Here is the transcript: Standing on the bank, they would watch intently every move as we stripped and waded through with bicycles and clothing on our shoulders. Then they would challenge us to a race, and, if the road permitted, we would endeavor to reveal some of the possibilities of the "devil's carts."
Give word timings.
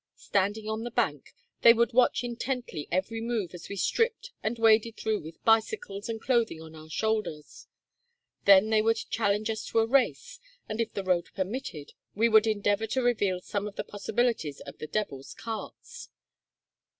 Standing 0.17 0.67
on 0.67 0.81
the 0.83 0.89
bank, 0.89 1.31
they 1.61 1.75
would 1.75 1.93
watch 1.93 2.23
intently 2.23 2.87
every 2.91 3.21
move 3.21 3.53
as 3.53 3.69
we 3.69 3.75
stripped 3.75 4.31
and 4.41 4.57
waded 4.57 4.97
through 4.97 5.19
with 5.21 5.43
bicycles 5.45 6.09
and 6.09 6.19
clothing 6.19 6.59
on 6.59 6.73
our 6.73 6.89
shoulders. 6.89 7.67
Then 8.45 8.71
they 8.71 8.81
would 8.81 8.97
challenge 9.11 9.51
us 9.51 9.63
to 9.67 9.77
a 9.77 9.85
race, 9.85 10.39
and, 10.67 10.81
if 10.81 10.91
the 10.93 11.03
road 11.03 11.27
permitted, 11.35 11.93
we 12.15 12.29
would 12.29 12.47
endeavor 12.47 12.87
to 12.87 13.03
reveal 13.03 13.41
some 13.41 13.67
of 13.67 13.75
the 13.75 13.83
possibilities 13.83 14.59
of 14.61 14.79
the 14.79 14.87
"devil's 14.87 15.35
carts." 15.35 16.09